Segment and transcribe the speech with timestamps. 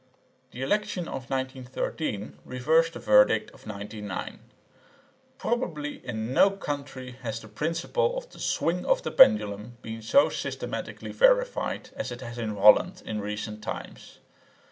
[0.49, 4.39] The election of 1913 reversed the verdict of 1909.
[5.37, 10.29] Probably in no country has the principle of the "swing of the pendulum" been so
[10.29, 14.17] systematically verified as it has in Holland in recent times.